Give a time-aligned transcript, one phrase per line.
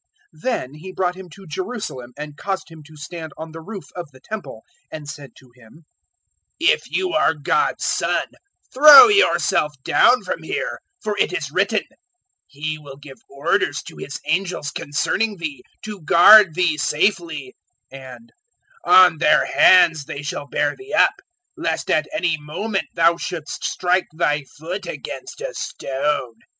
[0.35, 3.83] '"004:009 Then he brought Him to Jerusalem and caused Him to stand on the roof
[3.95, 5.85] of the Temple, and said to Him,
[6.59, 8.25] "If you are God's Son,
[8.73, 11.83] throw yourself down from here; for it is written,
[12.55, 17.53] 004:010 `He will give orders to His angels concerning thee, to guard thee safely;'
[17.93, 18.33] 004:011 and
[18.83, 21.13] `On their hands they shall bear thee up,
[21.55, 26.39] Lest at any moment thou shouldst strike thy foot against a stone.'"